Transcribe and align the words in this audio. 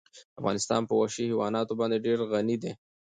افغانستان 0.39 0.81
په 0.85 0.93
وحشي 0.99 1.23
حیواناتو 1.31 1.73
باندې 1.79 2.03
ډېر 2.05 2.17
غني 2.31 2.57
دی. 2.63 2.71